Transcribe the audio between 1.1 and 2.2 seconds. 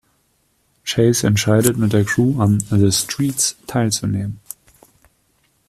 entscheidet, mit der